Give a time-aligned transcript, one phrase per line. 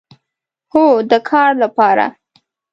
[0.73, 2.05] هو، د کار لپاره